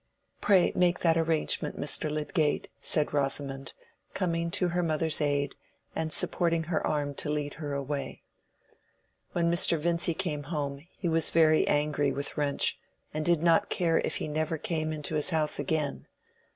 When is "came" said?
10.15-10.41, 14.57-14.91